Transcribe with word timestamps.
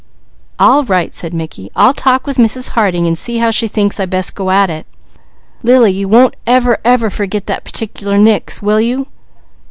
"All 0.57 0.83
right!" 0.83 1.13
said 1.13 1.31
Mickey. 1.31 1.69
"I'll 1.75 1.93
talk 1.93 2.25
with 2.25 2.37
Mrs. 2.39 2.69
Harding 2.69 3.05
and 3.05 3.15
see 3.15 3.37
how 3.37 3.51
she 3.51 3.67
thinks 3.67 3.99
I 3.99 4.07
best 4.07 4.33
go 4.33 4.49
at 4.49 4.67
it. 4.67 4.87
Lily, 5.61 5.91
you 5.91 6.07
won't 6.07 6.35
ever, 6.47 6.79
ever 6.83 7.11
forget 7.11 7.45
that 7.45 7.63
particular 7.63 8.17
nix, 8.17 8.63
will 8.63 8.81
you?" 8.81 9.05